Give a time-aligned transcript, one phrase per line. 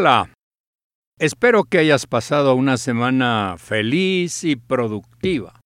[0.00, 0.32] Hola,
[1.18, 5.60] espero que hayas pasado una semana feliz y productiva.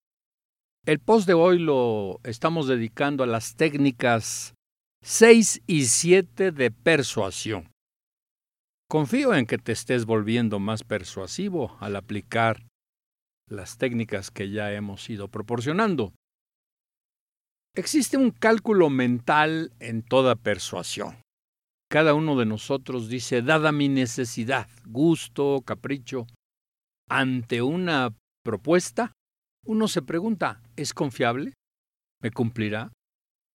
[0.87, 4.55] El post de hoy lo estamos dedicando a las técnicas
[5.03, 7.69] 6 y 7 de persuasión.
[8.89, 12.65] Confío en que te estés volviendo más persuasivo al aplicar
[13.47, 16.11] las técnicas que ya hemos ido proporcionando.
[17.75, 21.22] Existe un cálculo mental en toda persuasión.
[21.93, 26.25] Cada uno de nosotros dice, dada mi necesidad, gusto, capricho,
[27.07, 29.13] ante una propuesta,
[29.63, 31.53] uno se pregunta, ¿es confiable?
[32.19, 32.91] ¿Me cumplirá?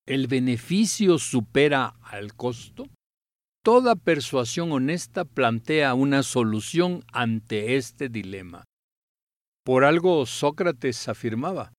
[0.07, 2.87] ¿El beneficio supera al costo?
[3.65, 8.63] Toda persuasión honesta plantea una solución ante este dilema.
[9.65, 11.73] Por algo Sócrates afirmaba,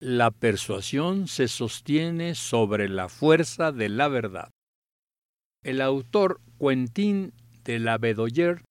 [0.00, 4.52] la persuasión se sostiene sobre la fuerza de la verdad.
[5.62, 7.32] El autor Quentin
[7.64, 8.64] de la Bedoyer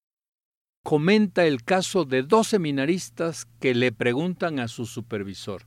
[0.83, 5.63] comenta el caso de dos seminaristas que le preguntan a su supervisor,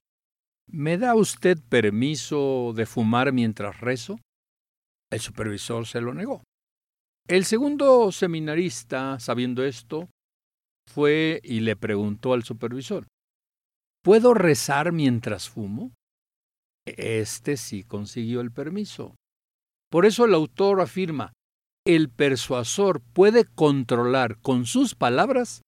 [0.67, 4.19] ¿Me da usted permiso de fumar mientras rezo?
[5.11, 6.43] El supervisor se lo negó.
[7.29, 10.09] El segundo seminarista, sabiendo esto,
[10.91, 13.07] fue y le preguntó al supervisor,
[14.03, 15.93] ¿puedo rezar mientras fumo?
[16.87, 19.15] Este sí consiguió el permiso.
[19.95, 21.35] Por eso el autor afirma,
[21.87, 25.63] el persuasor puede controlar con sus palabras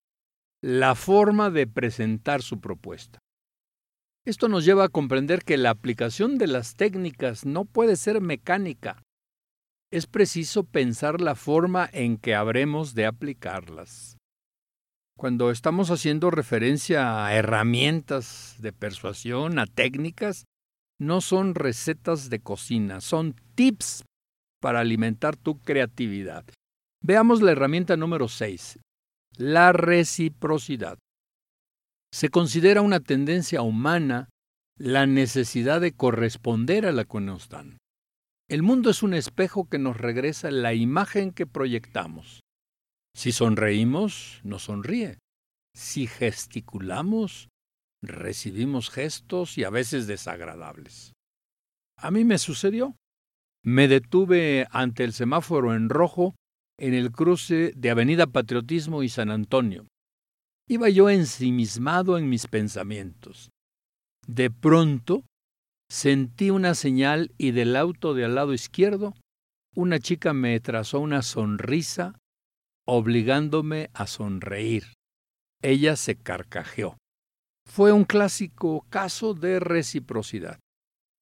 [0.61, 3.19] la forma de presentar su propuesta.
[4.25, 9.01] Esto nos lleva a comprender que la aplicación de las técnicas no puede ser mecánica.
[9.93, 14.17] Es preciso pensar la forma en que habremos de aplicarlas.
[15.17, 20.43] Cuando estamos haciendo referencia a herramientas de persuasión, a técnicas,
[20.99, 24.03] no son recetas de cocina, son tips
[24.59, 26.45] para alimentar tu creatividad.
[27.01, 28.79] Veamos la herramienta número 6,
[29.37, 30.97] la reciprocidad.
[32.11, 34.29] Se considera una tendencia humana
[34.77, 37.77] la necesidad de corresponder a la que nos dan.
[38.49, 42.41] El mundo es un espejo que nos regresa la imagen que proyectamos.
[43.15, 45.17] Si sonreímos, nos sonríe.
[45.75, 47.49] Si gesticulamos,
[48.01, 51.13] recibimos gestos y a veces desagradables.
[51.97, 52.95] A mí me sucedió.
[53.67, 56.35] Me detuve ante el semáforo en rojo
[56.79, 59.87] en el cruce de Avenida Patriotismo y San Antonio.
[60.69, 63.49] Iba yo ensimismado en mis pensamientos.
[64.25, 65.25] De pronto
[65.91, 69.13] sentí una señal y del auto de al lado izquierdo
[69.75, 72.17] una chica me trazó una sonrisa
[72.87, 74.93] obligándome a sonreír.
[75.61, 76.95] Ella se carcajeó.
[77.69, 80.57] Fue un clásico caso de reciprocidad.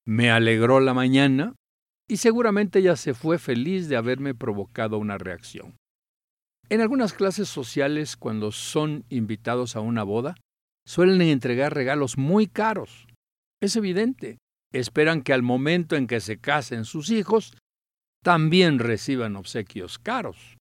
[0.05, 1.55] Me alegró la mañana
[2.07, 5.75] y seguramente ella se fue feliz de haberme provocado una reacción.
[6.69, 10.35] En algunas clases sociales, cuando son invitados a una boda,
[10.85, 13.07] suelen entregar regalos muy caros.
[13.61, 14.38] Es evidente,
[14.73, 17.55] esperan que al momento en que se casen sus hijos,
[18.23, 20.57] también reciban obsequios caros.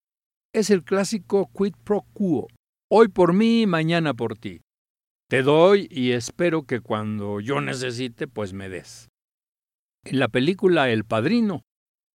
[0.55, 2.49] Es el clásico quid pro quo.
[2.91, 4.61] Hoy por mí, mañana por ti.
[5.29, 9.09] Te doy y espero que cuando yo necesite, pues me des.
[10.05, 11.63] En la película El Padrino,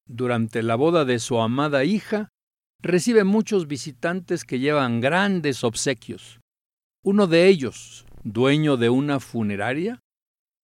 [0.07, 2.29] durante la boda de su amada hija,
[2.81, 6.39] recibe muchos visitantes que llevan grandes obsequios.
[7.03, 10.01] Uno de ellos, dueño de una funeraria,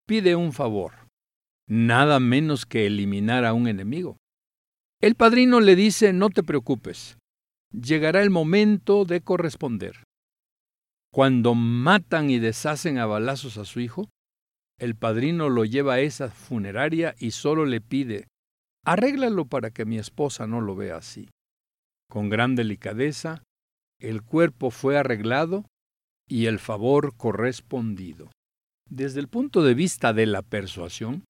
[0.05, 1.07] pide un favor,
[1.67, 4.17] nada menos que eliminar a un enemigo.
[5.01, 7.17] El padrino le dice, no te preocupes,
[7.71, 10.03] llegará el momento de corresponder.
[11.11, 14.09] Cuando matan y deshacen a balazos a su hijo,
[14.79, 18.27] el padrino lo lleva a esa funeraria y solo le pide,
[18.85, 21.29] arréglalo para que mi esposa no lo vea así.
[22.09, 23.43] Con gran delicadeza,
[23.99, 25.65] el cuerpo fue arreglado
[26.27, 28.31] y el favor correspondido.
[28.89, 31.23] Desde el punto de vista de la persuasión,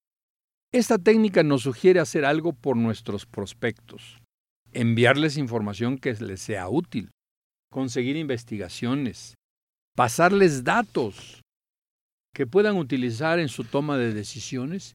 [0.73, 4.19] esta técnica nos sugiere hacer algo por nuestros prospectos,
[4.73, 7.11] enviarles información que les sea útil,
[7.71, 9.35] conseguir investigaciones,
[9.95, 11.41] pasarles datos
[12.35, 14.93] que puedan utilizar en su toma de decisiones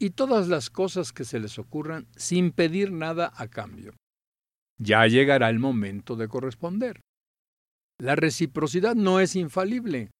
[0.00, 3.94] y todas las cosas que se les ocurran sin pedir nada a cambio.
[4.80, 7.00] Ya llegará el momento de corresponder.
[8.00, 10.10] La reciprocidad no es infalible.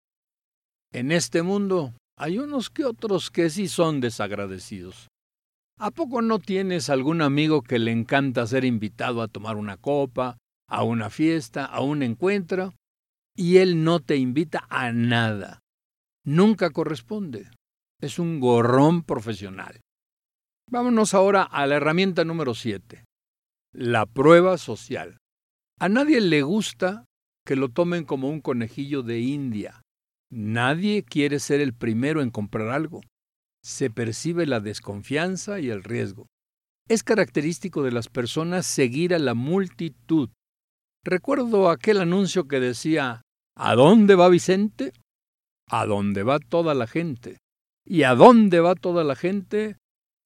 [0.93, 5.09] En este mundo hay unos que otros que sí son desagradecidos.
[5.81, 10.39] ¿A poco no tienes algún amigo que le encanta ser invitado a tomar una copa,
[10.69, 12.73] a una fiesta, a un encuentro,
[13.35, 15.62] y él no te invita a nada?
[16.25, 17.51] Nunca corresponde.
[18.01, 19.81] Es un gorrón profesional.
[20.71, 23.05] Vámonos ahora a la herramienta número 7,
[23.73, 25.19] la prueba social.
[25.79, 27.05] A nadie le gusta
[27.45, 29.83] que lo tomen como un conejillo de India.
[30.31, 33.01] Nadie quiere ser el primero en comprar algo.
[33.65, 36.27] Se percibe la desconfianza y el riesgo.
[36.89, 40.31] Es característico de las personas seguir a la multitud.
[41.05, 43.23] Recuerdo aquel anuncio que decía,
[43.57, 44.93] ¿A dónde va Vicente?
[45.69, 47.39] A dónde va toda la gente.
[47.85, 49.77] ¿Y a dónde va toda la gente?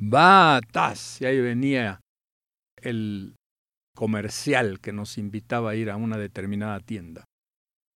[0.00, 1.20] Va a Taz.
[1.20, 2.00] Y ahí venía
[2.76, 3.36] el
[3.94, 7.24] comercial que nos invitaba a ir a una determinada tienda.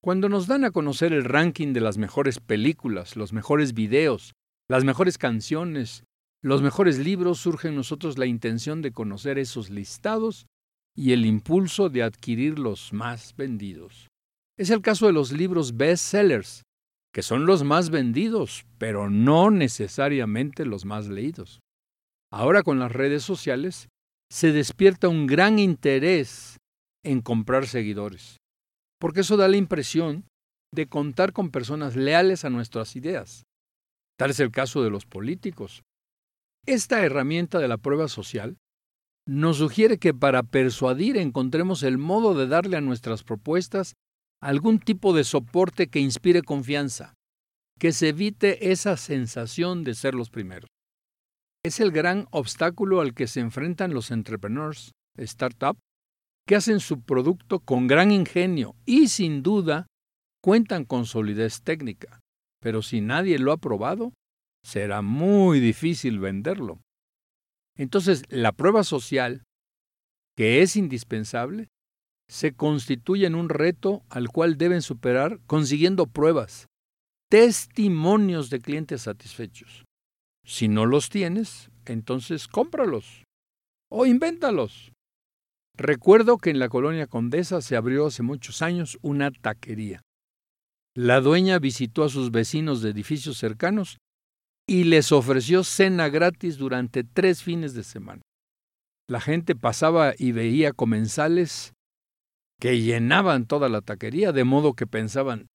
[0.03, 4.33] Cuando nos dan a conocer el ranking de las mejores películas, los mejores videos,
[4.67, 6.05] las mejores canciones,
[6.43, 10.47] los mejores libros, surge en nosotros la intención de conocer esos listados
[10.97, 14.09] y el impulso de adquirir los más vendidos.
[14.59, 16.63] Es el caso de los libros bestsellers,
[17.13, 21.61] que son los más vendidos, pero no necesariamente los más leídos.
[22.33, 23.89] Ahora con las redes sociales
[24.31, 26.59] se despierta un gran interés
[27.05, 28.37] en comprar seguidores,
[29.01, 30.25] porque eso da la impresión
[30.73, 33.43] de contar con personas leales a nuestras ideas.
[34.17, 35.83] Tal es el caso de los políticos.
[36.67, 38.57] Esta herramienta de la prueba social
[39.27, 43.95] nos sugiere que para persuadir encontremos el modo de darle a nuestras propuestas
[44.41, 47.15] algún tipo de soporte que inspire confianza,
[47.79, 50.69] que se evite esa sensación de ser los primeros.
[51.63, 55.79] Es el gran obstáculo al que se enfrentan los entrepreneurs, startup,
[56.47, 59.87] que hacen su producto con gran ingenio y sin duda
[60.43, 62.21] cuentan con solidez técnica,
[62.61, 64.13] pero si nadie lo ha probado,
[64.65, 66.81] será muy difícil venderlo.
[67.77, 69.45] Entonces, la prueba social,
[70.37, 71.69] que es indispensable,
[72.31, 76.69] se constituye en un reto al cual deben superar consiguiendo pruebas,
[77.29, 79.85] testimonios de clientes satisfechos.
[80.47, 83.25] Si no los tienes, entonces cómpralos
[83.91, 84.93] o invéntalos.
[85.77, 90.01] Recuerdo que en la colonia Condesa se abrió hace muchos años una taquería.
[90.95, 93.99] La dueña visitó a sus vecinos de edificios cercanos
[94.69, 98.23] y les ofreció cena gratis durante tres fines de semana.
[99.09, 101.73] La gente pasaba y veía comensales
[102.61, 105.49] que llenaban toda la taquería, de modo que pensaban,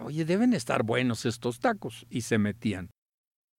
[0.00, 2.90] oye, deben estar buenos estos tacos, y se metían.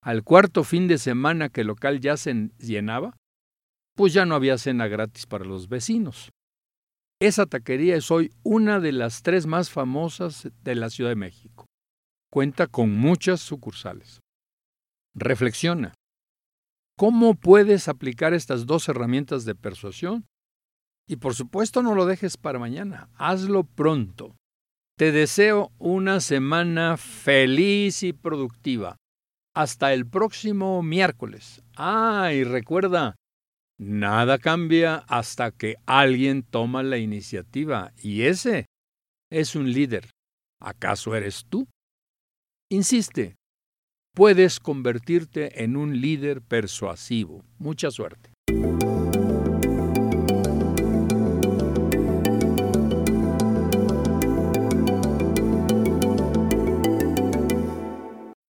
[0.03, 3.17] Al cuarto fin de semana que el local ya se llenaba,
[3.95, 6.29] pues ya no había cena gratis para los vecinos.
[7.19, 11.65] Esa taquería es hoy una de las tres más famosas de la Ciudad de México.
[12.31, 14.21] Cuenta con muchas sucursales.
[15.13, 15.93] Reflexiona.
[16.97, 20.25] ¿Cómo puedes aplicar estas dos herramientas de persuasión
[21.07, 24.35] y por supuesto no lo dejes para mañana, hazlo pronto.
[24.97, 28.97] Te deseo una semana feliz y productiva.
[29.53, 31.61] Hasta el próximo miércoles.
[31.75, 33.15] Ah, y recuerda,
[33.77, 38.67] nada cambia hasta que alguien toma la iniciativa y ese
[39.31, 40.11] es un líder.
[40.61, 41.67] ¿Acaso eres tú?
[42.69, 43.35] Insiste,
[44.13, 47.43] puedes convertirte en un líder persuasivo.
[47.57, 48.30] Mucha suerte.